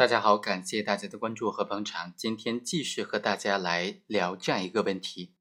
[0.00, 2.14] 大家好，感谢大家的关注和捧场。
[2.16, 5.34] 今天继续和大家来聊这样一个问题：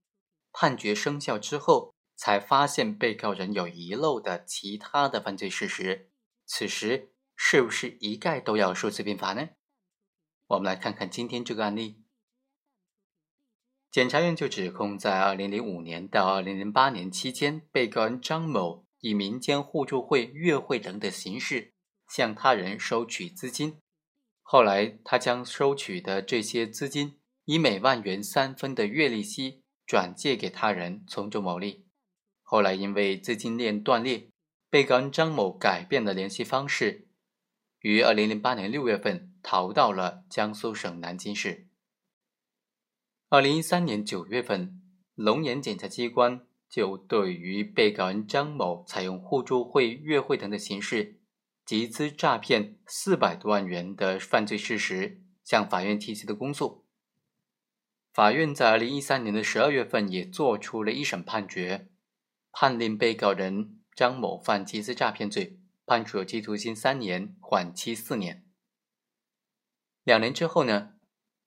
[0.52, 6.10] 判决生效之后，才发现被告人有遗漏的其他的犯罪事实，
[6.46, 9.48] 此时是不是一概都要数罪并罚呢？
[10.48, 12.04] 我们来看看今天这个案例。
[13.90, 21.72] 检察院就指控，在二零零五年到二零零八年期间，被告人张某以民间互助会、月会等的形式
[22.10, 23.80] 向他人收取资金。
[24.52, 31.86] 后来，他将收取的这些资金以每万元三分的月利息转借给他人，从中牟利。
[32.42, 34.32] 后来，因为资金链断裂，
[34.68, 37.10] 被告人张某改变了联系方式，
[37.82, 41.68] 于二零零八年六月份逃到了江苏省南京市。
[43.30, 44.82] 二零一三年九月份，
[45.14, 51.19] 龙岩检察机关就对于被告人张某采用互助会、月会等的形式。
[51.70, 56.88] 集资诈骗四百多万元的犯罪事实，向法院提起的公诉。
[58.12, 61.92] 法院在二零一三年的十二月份也作出了一审判决，
[62.52, 68.44] 判令被告人张某犯集资诈骗罪，判处有期徒刑三年，缓期四年。
[70.04, 70.94] 两年之后呢，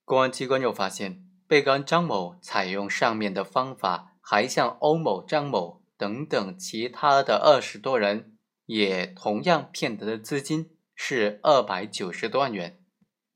[0.05, 8.32] 公安机关又发现被告人张某采用上面的方法，还向欧某、张某等等其他的二十多人。
[8.67, 12.79] 也同样骗得的资金是二百九十多万元，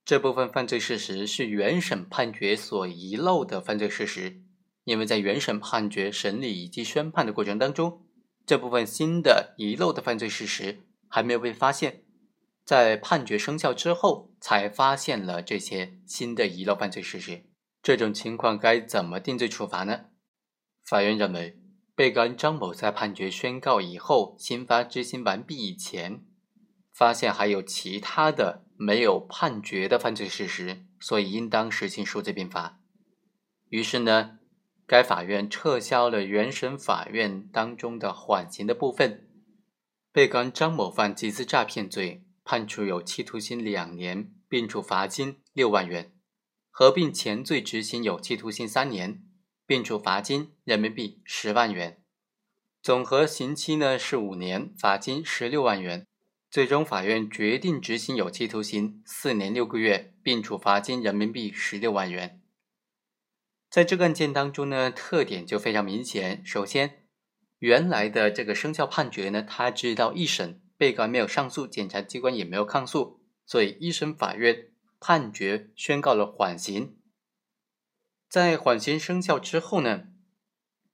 [0.05, 4.43] 这部分犯罪事实是原审判决所遗漏的犯罪事实，
[4.85, 8.07] 因为在原审判决审理以及宣判的过程当中，
[8.47, 12.05] 这部分新的遗漏的犯罪事实还没有被发现，
[12.65, 17.43] 在判决生效之后才发现了这些新的遗漏犯罪事实，
[17.83, 20.07] 这种情况该怎么定罪处罚呢？
[20.85, 21.59] 法院认为。
[21.97, 26.23] 被告人张某在判决宣告以后，刑罚执行完毕以前，
[26.93, 32.79] 发现还有其他的没有判决的犯罪事实，所以应当实行数罪并罚。
[33.71, 34.39] 于是呢，
[34.87, 39.27] 该法院撤销了原审法院当中的缓刑的部分。
[40.13, 46.13] 被告人张某犯集资诈骗罪，判处有期徒刑两年，并处罚金六万元，
[46.71, 49.26] 合并前罪执行有期徒刑三年。
[49.67, 52.01] 并处罚金人民币十万元，
[52.81, 56.07] 总和刑期呢是五年，罚金十六万元。
[56.49, 62.41] 最终法院决定执行有期徒刑四年六个月，并处罚金人民币十六万元。
[63.69, 66.47] 在这个案件当中呢，特点就非常明显。
[66.47, 67.03] 首先，
[67.59, 74.69] 原来的这个生效判决呢，他直到一审，被告没有上诉，检察机关也没有抗诉，所以一审法院
[75.01, 76.97] 判决宣告了缓刑。
[78.29, 80.09] 在缓刑生效之后呢，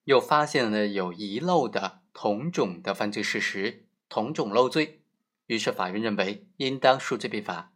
[0.05, 5.03] 又发现了有遗漏的同种的犯罪事实，同种漏罪，
[5.47, 7.73] 于是法院认为应当数罪并罚。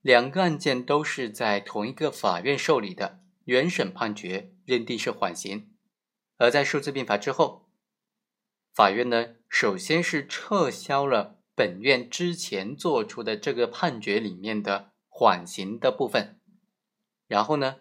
[0.00, 5.70] 两个案件都是在同一个法院受理的，原审判决认定是缓刑，
[6.38, 7.68] 而在数罪并罚之后，
[8.72, 16.40] 法院呢首先是撤销了本院之前做出的这个判决里面的缓刑的部分，
[17.26, 17.76] 然后呢。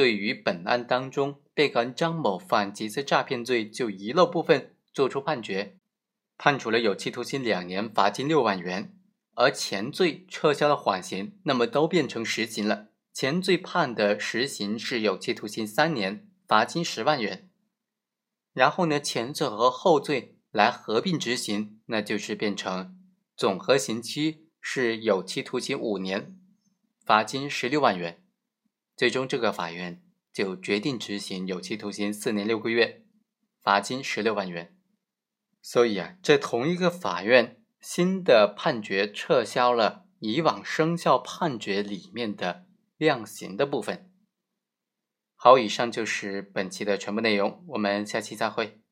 [0.00, 5.76] 对于本案当中被告人张某犯集资诈骗罪就遗漏部分作出判决，
[6.38, 8.96] 判处了有期徒刑两年，罚金六万元。
[9.34, 12.86] 而前罪撤销了缓刑，那么都变成实刑了。
[13.12, 17.50] 前罪判的实刑是有期徒刑三年，罚金十万元。
[18.54, 22.98] 然后呢，前罪和后罪来合并执行，那就是变成
[23.36, 26.40] 总和刑期是有期徒刑五年，
[27.04, 28.19] 罚金十六万元。
[29.00, 33.02] 最终，这个法院就决定执行有期徒刑四年六个月，
[33.62, 34.76] 罚金十六万元。
[35.62, 42.66] 所以啊，这同一个法院新的判决撤销了以往生效判决里面的
[42.98, 44.12] 量刑的部分。
[45.34, 48.82] 好，以上就是本期的全部内容，我们下期再会。